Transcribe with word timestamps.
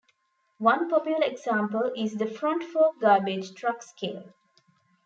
One 0.57 0.89
popular 0.89 1.23
example 1.27 1.91
is 1.95 2.15
the 2.17 2.25
front 2.25 2.63
fork 2.63 2.99
garbage 2.99 3.53
truck 3.53 3.83
scale. 3.83 4.33